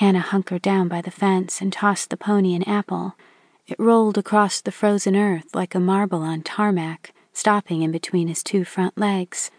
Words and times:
Hannah 0.00 0.20
hunkered 0.20 0.62
down 0.62 0.88
by 0.88 1.02
the 1.02 1.10
fence 1.10 1.60
and 1.60 1.70
tossed 1.70 2.08
the 2.08 2.16
pony 2.16 2.54
an 2.54 2.62
apple. 2.62 3.16
It 3.66 3.78
rolled 3.78 4.16
across 4.16 4.62
the 4.62 4.72
frozen 4.72 5.14
earth 5.14 5.54
like 5.54 5.74
a 5.74 5.78
marble 5.78 6.22
on 6.22 6.40
tarmac, 6.40 7.12
stopping 7.34 7.82
in 7.82 7.92
between 7.92 8.26
his 8.26 8.42
two 8.42 8.64
front 8.64 8.96
legs. 8.96 9.50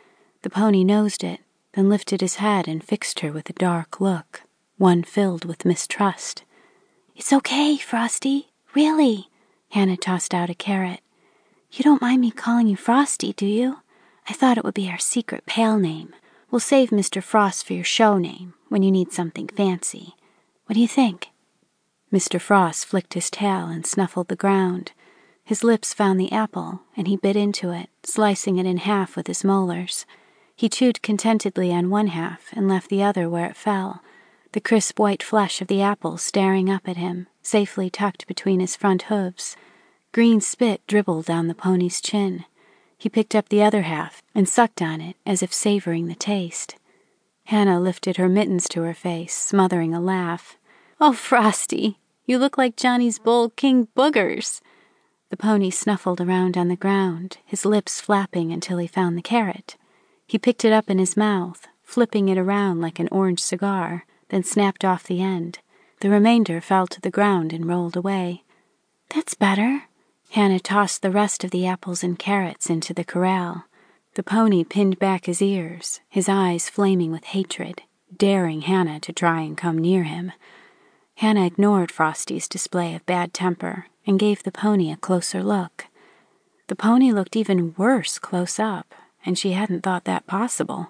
The 0.42 0.50
pony 0.50 0.84
nosed 0.84 1.24
it, 1.24 1.42
then 1.74 1.90
lifted 1.90 2.22
his 2.22 2.38
head 2.38 2.68
and 2.68 2.84
fixed 2.84 3.20
her 3.20 3.32
with 3.32 3.52
a 3.52 3.54
dark 3.54 4.02
look, 4.02 4.42
one 4.80 5.04
filled 5.04 5.46
with 5.46 5.64
mistrust. 5.64 6.44
It's 7.16 7.32
okay, 7.32 7.78
Frosty. 7.78 8.50
Really. 8.74 9.30
Hannah 9.70 9.96
tossed 9.96 10.34
out 10.34 10.50
a 10.50 10.56
carrot. 10.56 11.02
You 11.72 11.84
don't 11.84 12.02
mind 12.02 12.20
me 12.20 12.32
calling 12.32 12.66
you 12.66 12.76
Frosty, 12.76 13.32
do 13.34 13.46
you? 13.46 13.82
I 14.28 14.34
thought 14.34 14.58
it 14.58 14.64
would 14.64 14.74
be 14.74 14.90
our 14.90 14.98
secret 14.98 15.46
pale 15.46 15.78
name. 15.78 16.16
We'll 16.50 16.60
save 16.60 16.90
Mr. 16.90 17.22
Frost 17.22 17.68
for 17.68 17.74
your 17.74 17.84
show 17.84 18.18
name 18.18 18.56
when 18.70 18.82
you 18.82 18.90
need 18.90 19.14
something 19.14 19.48
fancy. 19.48 20.16
What 20.72 20.76
do 20.76 20.80
you 20.80 20.88
think? 20.88 21.32
Mr. 22.14 22.40
Frost 22.40 22.86
flicked 22.86 23.14
his 23.14 23.30
tail 23.30 23.66
and 23.66 23.86
snuffled 23.86 24.30
the 24.30 24.38
ground. 24.38 24.94
His 25.44 25.66
lips 25.66 25.94
found 25.94 26.18
the 26.18 26.32
apple, 26.32 26.84
and 26.96 27.10
he 27.10 27.18
bit 27.18 27.36
into 27.36 27.72
it, 27.72 27.90
slicing 28.04 28.58
it 28.58 28.66
in 28.66 28.78
half 28.78 29.18
with 29.18 29.28
his 29.28 29.44
molars. 29.44 30.06
He 30.56 30.70
chewed 30.70 31.02
contentedly 31.02 31.74
on 31.74 31.90
one 31.90 32.08
half 32.08 32.54
and 32.54 32.70
left 32.70 32.90
the 32.90 33.04
other 33.04 33.30
where 33.30 33.48
it 33.48 33.58
fell, 33.58 34.02
the 34.54 34.62
crisp 34.62 34.98
white 34.98 35.22
flesh 35.22 35.60
of 35.60 35.68
the 35.68 35.82
apple 35.82 36.18
staring 36.18 36.70
up 36.70 36.88
at 36.88 36.96
him, 36.96 37.28
safely 37.42 37.90
tucked 37.90 38.26
between 38.26 38.62
his 38.62 38.78
front 38.78 39.02
hooves. 39.02 39.58
Green 40.14 40.40
spit 40.40 40.80
dribbled 40.88 41.26
down 41.26 41.50
the 41.50 41.54
pony's 41.54 42.00
chin. 42.00 42.46
He 42.98 43.10
picked 43.10 43.36
up 43.36 43.50
the 43.50 43.62
other 43.62 43.82
half 43.82 44.24
and 44.34 44.48
sucked 44.48 44.82
on 44.82 45.02
it 45.02 45.18
as 45.26 45.44
if 45.44 45.54
savoring 45.54 46.08
the 46.08 46.16
taste. 46.16 46.78
Hannah 47.46 47.82
lifted 47.82 48.16
her 48.16 48.30
mittens 48.30 48.70
to 48.70 48.84
her 48.84 48.94
face, 48.94 49.36
smothering 49.36 49.94
a 49.94 50.00
laugh. 50.00 50.58
Oh, 51.04 51.14
Frosty, 51.14 51.98
you 52.28 52.38
look 52.38 52.60
like 52.60 52.76
Johnny's 52.76 53.18
bull 53.18 53.50
King 53.50 53.88
Boogers. 53.98 54.62
The 55.32 55.36
pony 55.36 55.72
snuffled 55.72 56.22
around 56.22 56.56
on 56.56 56.68
the 56.68 56.76
ground, 56.76 57.40
his 57.44 57.66
lips 57.66 58.00
flapping 58.00 58.52
until 58.52 58.78
he 58.78 58.86
found 58.86 59.18
the 59.18 59.24
carrot. 59.24 59.78
He 60.28 60.38
picked 60.38 60.64
it 60.64 60.72
up 60.72 60.92
in 60.92 61.00
his 61.00 61.18
mouth, 61.18 61.68
flipping 61.82 62.30
it 62.30 62.38
around 62.38 62.82
like 62.82 63.00
an 63.00 63.10
orange 63.12 63.40
cigar, 63.40 64.06
then 64.30 64.44
snapped 64.44 64.86
off 64.86 65.06
the 65.06 65.24
end. 65.24 65.58
The 66.02 66.12
remainder 66.12 66.62
fell 66.62 66.86
to 66.86 67.02
the 67.02 67.10
ground 67.10 67.52
and 67.52 67.66
rolled 67.66 67.98
away. 67.98 68.44
That's 69.10 69.34
better. 69.34 69.86
Hannah 70.30 70.60
tossed 70.60 71.02
the 71.02 71.10
rest 71.10 71.44
of 71.44 71.50
the 71.50 71.66
apples 71.66 72.04
and 72.04 72.20
carrots 72.20 72.70
into 72.70 72.94
the 72.94 73.04
corral. 73.04 73.66
The 74.14 74.22
pony 74.22 74.64
pinned 74.64 75.00
back 75.00 75.26
his 75.26 75.42
ears, 75.42 76.00
his 76.08 76.30
eyes 76.30 76.70
flaming 76.70 77.12
with 77.12 77.24
hatred, 77.24 77.82
daring 78.16 78.62
Hannah 78.62 79.00
to 79.00 79.12
try 79.12 79.42
and 79.42 79.58
come 79.58 79.80
near 79.80 80.04
him. 80.04 80.34
Hannah 81.22 81.46
ignored 81.46 81.92
Frosty's 81.92 82.48
display 82.48 82.96
of 82.96 83.06
bad 83.06 83.32
temper 83.32 83.86
and 84.08 84.18
gave 84.18 84.42
the 84.42 84.52
pony 84.52 84.92
a 84.92 84.98
closer 84.98 85.44
look. 85.44 85.86
The 86.66 86.76
pony 86.76 87.12
looked 87.12 87.36
even 87.36 87.76
worse 87.78 88.18
close 88.18 88.58
up, 88.58 88.96
and 89.24 89.38
she 89.38 89.52
hadn't 89.52 89.84
thought 89.84 90.06
that 90.06 90.26
possible. 90.26 90.90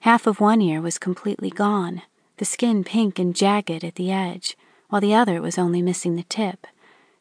Half 0.00 0.26
of 0.26 0.40
one 0.40 0.60
ear 0.60 0.80
was 0.80 0.98
completely 0.98 1.50
gone, 1.50 2.02
the 2.38 2.44
skin 2.44 2.82
pink 2.82 3.20
and 3.20 3.36
jagged 3.36 3.84
at 3.84 3.94
the 3.94 4.10
edge, 4.10 4.56
while 4.88 5.00
the 5.00 5.14
other 5.14 5.40
was 5.40 5.58
only 5.58 5.80
missing 5.80 6.16
the 6.16 6.24
tip. 6.24 6.66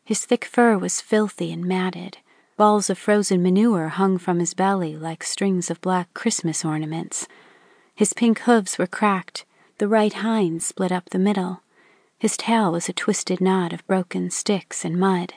His 0.03 0.25
thick 0.25 0.43
fur 0.43 0.79
was 0.79 0.99
filthy 0.99 1.53
and 1.53 1.63
matted. 1.63 2.17
Balls 2.55 2.89
of 2.89 2.97
frozen 2.97 3.43
manure 3.43 3.89
hung 3.89 4.17
from 4.17 4.39
his 4.39 4.55
belly 4.55 4.97
like 4.97 5.23
strings 5.23 5.69
of 5.69 5.79
black 5.79 6.11
Christmas 6.15 6.65
ornaments. 6.65 7.27
His 7.93 8.13
pink 8.13 8.39
hooves 8.39 8.79
were 8.79 8.87
cracked, 8.87 9.45
the 9.77 9.87
right 9.87 10.11
hind 10.11 10.63
split 10.63 10.91
up 10.91 11.11
the 11.11 11.19
middle. 11.19 11.61
His 12.19 12.35
tail 12.35 12.71
was 12.71 12.89
a 12.89 12.93
twisted 12.93 13.39
knot 13.39 13.73
of 13.73 13.85
broken 13.85 14.31
sticks 14.31 14.83
and 14.83 14.99
mud. 14.99 15.35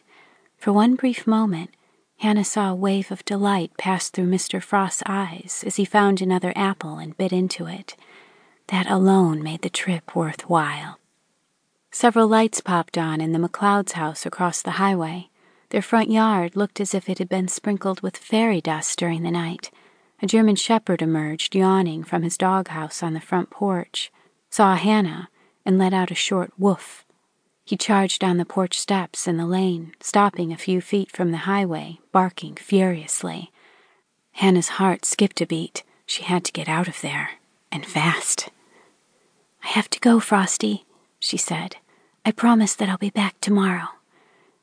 For 0.56 0.73
one 0.73 0.95
brief 0.95 1.27
moment, 1.27 1.70
Hannah 2.19 2.45
saw 2.45 2.70
a 2.70 2.75
wave 2.75 3.11
of 3.11 3.25
delight 3.25 3.73
pass 3.77 4.08
through 4.08 4.30
Mr. 4.30 4.63
Frost's 4.63 5.02
eyes 5.05 5.63
as 5.67 5.77
he 5.77 5.85
found 5.85 6.20
another 6.20 6.52
apple 6.57 6.98
and 6.98 7.17
bit 7.17 7.33
into 7.33 7.67
it. 7.67 7.96
That 8.68 8.91
alone 8.91 9.42
made 9.42 9.63
the 9.63 9.68
trip 9.68 10.17
worthwhile. 10.17 10.98
Several 11.91 12.29
lights 12.29 12.61
popped 12.61 12.97
on 12.97 13.20
in 13.20 13.33
the 13.33 13.39
McLeod's 13.39 13.92
house 13.92 14.24
across 14.24 14.62
the 14.62 14.73
highway. 14.73 15.29
Their 15.70 15.83
front 15.83 16.11
yard 16.11 16.57
looked 16.57 16.80
as 16.80 16.95
if 16.95 17.08
it 17.08 17.18
had 17.18 17.29
been 17.29 17.48
sprinkled 17.48 18.01
with 18.01 18.17
fairy 18.17 18.61
dust 18.61 18.98
during 18.98 19.23
the 19.23 19.30
night. 19.30 19.70
A 20.23 20.27
German 20.27 20.57
shepherd 20.57 21.02
emerged, 21.02 21.55
yawning 21.55 22.05
from 22.05 22.23
his 22.23 22.39
doghouse 22.39 23.02
on 23.02 23.12
the 23.12 23.20
front 23.20 23.51
porch, 23.51 24.12
saw 24.51 24.77
Hannah, 24.77 25.29
and 25.70 25.79
let 25.79 25.95
out 25.95 26.11
a 26.11 26.17
short 26.17 26.53
woof. 26.58 27.05
He 27.64 27.77
charged 27.77 28.20
down 28.20 28.39
the 28.39 28.45
porch 28.45 28.77
steps 28.77 29.29
and 29.29 29.39
the 29.39 29.47
lane, 29.47 29.92
stopping 30.01 30.53
a 30.53 30.57
few 30.57 30.81
feet 30.81 31.13
from 31.13 31.31
the 31.31 31.47
highway, 31.47 32.01
barking 32.11 32.57
furiously. 32.57 33.53
Hannah's 34.33 34.80
heart 34.80 35.05
skipped 35.05 35.41
a 35.41 35.47
beat. 35.47 35.85
She 36.07 36.25
had 36.25 36.42
to 36.47 36.51
get 36.51 36.69
out 36.69 36.89
of 36.89 37.01
there, 37.03 37.35
and 37.70 37.86
fast. 37.86 38.48
I 39.63 39.69
have 39.69 39.89
to 39.91 40.01
go, 40.01 40.19
Frosty, 40.19 40.86
she 41.20 41.36
said. 41.36 41.77
I 42.25 42.33
promise 42.33 42.75
that 42.75 42.89
I'll 42.89 42.98
be 42.98 43.11
back 43.11 43.41
tomorrow. 43.41 43.91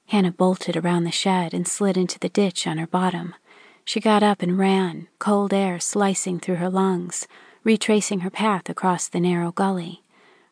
Hannah 0.07 0.34
bolted 0.34 0.75
around 0.75 1.06
the 1.06 1.12
shed 1.12 1.53
and 1.53 1.66
slid 1.66 1.96
into 1.96 2.19
the 2.19 2.28
ditch 2.28 2.67
on 2.67 2.79
her 2.79 2.88
bottom. 2.88 3.34
She 3.85 4.01
got 4.01 4.23
up 4.23 4.41
and 4.41 4.59
ran, 4.59 5.07
cold 5.19 5.53
air 5.53 5.79
slicing 5.79 6.41
through 6.41 6.56
her 6.56 6.69
lungs, 6.69 7.29
retracing 7.63 8.19
her 8.19 8.29
path 8.29 8.67
across 8.67 9.07
the 9.07 9.22
narrow 9.22 9.53
gully. 9.53 10.01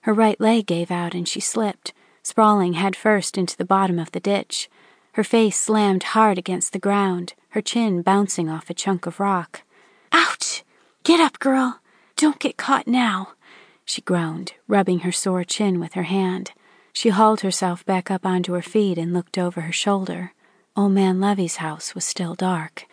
Her 0.06 0.14
right 0.14 0.40
leg 0.40 0.66
gave 0.66 0.90
out 0.90 1.14
and 1.14 1.28
she 1.28 1.40
slipped, 1.40 1.94
sprawling 2.24 2.74
headfirst 2.74 3.38
into 3.38 3.58
the 3.58 3.66
bottom 3.66 4.00
of 4.00 4.12
the 4.12 4.20
ditch. 4.20 4.70
Her 5.14 5.24
face 5.24 5.60
slammed 5.60 6.04
hard 6.04 6.38
against 6.38 6.74
the 6.74 6.80
ground, 6.80 7.34
her 7.50 7.62
chin 7.62 8.02
bouncing 8.02 8.50
off 8.50 8.70
a 8.70 8.74
chunk 8.74 9.06
of 9.06 9.20
rock. 9.20 9.64
Ouch! 10.12 10.64
Get 11.04 11.20
up, 11.20 11.40
girl! 11.40 11.80
Don't 12.16 12.40
get 12.40 12.58
caught 12.58 12.88
now 12.88 13.36
she 13.86 14.02
groaned, 14.02 14.54
rubbing 14.68 15.00
her 15.00 15.12
sore 15.12 15.44
chin 15.44 15.80
with 15.80 15.94
her 15.94 16.04
hand. 16.04 16.52
She 16.92 17.10
hauled 17.10 17.42
herself 17.42 17.86
back 17.86 18.10
up 18.10 18.26
onto 18.26 18.54
her 18.54 18.62
feet 18.62 18.98
and 18.98 19.14
looked 19.14 19.38
over 19.38 19.62
her 19.62 19.72
shoulder. 19.72 20.34
Old 20.76 20.94
Man 20.94 21.22
Levy's 21.22 21.58
house 21.58 21.94
was 21.94 22.04
still 22.04 22.36
dark. 22.36 22.88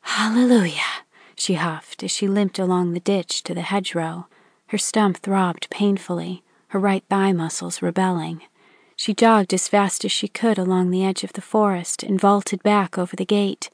Hallelujah, 0.00 1.04
she 1.36 1.54
huffed 1.54 2.02
as 2.02 2.10
she 2.10 2.26
limped 2.28 2.58
along 2.58 2.92
the 2.92 3.00
ditch 3.00 3.42
to 3.44 3.54
the 3.54 3.62
hedgerow. 3.62 4.26
Her 4.68 4.78
stump 4.78 5.18
throbbed 5.18 5.70
painfully, 5.70 6.42
her 6.74 6.80
right 6.80 7.04
thigh 7.08 7.32
muscles 7.32 7.80
rebelling. 7.80 8.42
She 8.96 9.14
jogged 9.14 9.54
as 9.54 9.68
fast 9.68 10.04
as 10.04 10.10
she 10.10 10.26
could 10.26 10.58
along 10.58 10.90
the 10.90 11.04
edge 11.04 11.22
of 11.22 11.34
the 11.34 11.40
forest 11.40 12.02
and 12.02 12.20
vaulted 12.20 12.64
back 12.64 12.98
over 12.98 13.14
the 13.14 13.24
gate, 13.24 13.70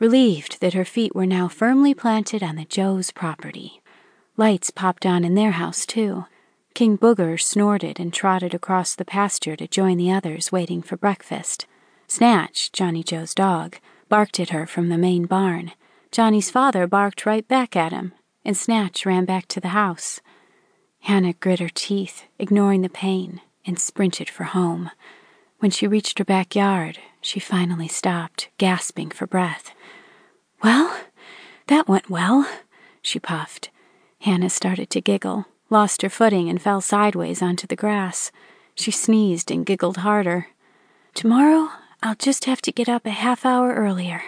relieved 0.00 0.60
that 0.60 0.74
her 0.74 0.84
feet 0.84 1.14
were 1.14 1.26
now 1.26 1.46
firmly 1.46 1.94
planted 1.94 2.42
on 2.42 2.56
the 2.56 2.64
Joe's 2.64 3.12
property. 3.12 3.80
Lights 4.36 4.70
popped 4.70 5.06
on 5.06 5.24
in 5.24 5.36
their 5.36 5.52
house, 5.52 5.86
too. 5.86 6.24
King 6.74 6.98
Booger 6.98 7.40
snorted 7.40 8.00
and 8.00 8.12
trotted 8.12 8.52
across 8.52 8.96
the 8.96 9.04
pasture 9.04 9.54
to 9.54 9.68
join 9.68 9.96
the 9.96 10.10
others 10.10 10.50
waiting 10.50 10.82
for 10.82 10.96
breakfast. 10.96 11.66
Snatch, 12.08 12.72
Johnny 12.72 13.04
Joe's 13.04 13.32
dog, 13.32 13.76
barked 14.08 14.40
at 14.40 14.50
her 14.50 14.66
from 14.66 14.88
the 14.88 14.98
main 14.98 15.26
barn. 15.26 15.70
Johnny's 16.10 16.50
father 16.50 16.88
barked 16.88 17.24
right 17.24 17.46
back 17.46 17.76
at 17.76 17.92
him, 17.92 18.12
and 18.44 18.56
Snatch 18.56 19.06
ran 19.06 19.24
back 19.24 19.46
to 19.46 19.60
the 19.60 19.68
house. 19.68 20.20
Hannah 21.00 21.34
grit 21.34 21.60
her 21.60 21.68
teeth, 21.68 22.24
ignoring 22.38 22.82
the 22.82 22.88
pain, 22.88 23.40
and 23.66 23.78
sprinted 23.78 24.28
for 24.28 24.44
home. 24.44 24.90
When 25.58 25.70
she 25.70 25.86
reached 25.86 26.18
her 26.18 26.24
backyard, 26.24 26.98
she 27.20 27.40
finally 27.40 27.88
stopped, 27.88 28.48
gasping 28.58 29.10
for 29.10 29.26
breath. 29.26 29.72
Well, 30.62 30.96
that 31.66 31.88
went 31.88 32.10
well, 32.10 32.48
she 33.02 33.18
puffed. 33.18 33.70
Hannah 34.20 34.50
started 34.50 34.90
to 34.90 35.00
giggle, 35.00 35.46
lost 35.70 36.02
her 36.02 36.10
footing, 36.10 36.48
and 36.48 36.60
fell 36.60 36.80
sideways 36.80 37.42
onto 37.42 37.66
the 37.66 37.76
grass. 37.76 38.30
She 38.74 38.90
sneezed 38.90 39.50
and 39.50 39.66
giggled 39.66 39.98
harder. 39.98 40.48
Tomorrow, 41.14 41.70
I'll 42.02 42.14
just 42.14 42.44
have 42.44 42.62
to 42.62 42.72
get 42.72 42.88
up 42.88 43.04
a 43.06 43.10
half 43.10 43.44
hour 43.44 43.74
earlier. 43.74 44.22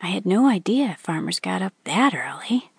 I 0.00 0.08
had 0.08 0.26
no 0.26 0.46
idea 0.46 0.96
farmers 0.98 1.40
got 1.40 1.62
up 1.62 1.72
that 1.84 2.14
early. 2.14 2.70